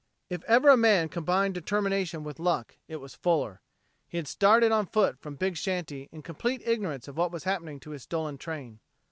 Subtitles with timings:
[0.31, 3.61] If ever a man combined determination with luck it was Fuller.
[4.07, 7.79] He had started on foot from Big Shanty in complete ignorance of what was happening
[7.81, 8.79] to his stolen train.